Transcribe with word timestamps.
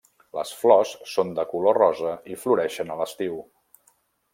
Les 0.37 0.53
flors 0.61 0.93
són 1.11 1.35
de 1.41 1.45
color 1.53 1.79
rosa 1.81 2.17
i 2.37 2.41
floreixen 2.47 2.95
a 2.97 3.01
l'estiu. 3.03 3.41